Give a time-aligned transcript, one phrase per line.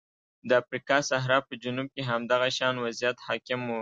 [0.47, 3.69] د افریقا صحرا په جنوب کې هم دغه شان وضعیت حاکم و.